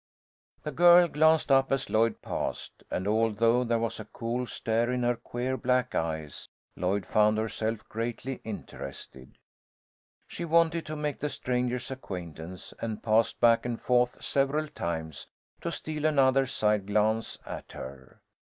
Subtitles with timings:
[0.63, 5.03] The girl glanced up as Lloyd passed, and although there was a cool stare in
[5.03, 9.37] her queer black eyes, Lloyd found herself greatly interested.
[10.27, 15.27] She wanted to make the stranger's acquaintance, and passed back and forth several times,
[15.61, 18.21] to steal another side glance at her.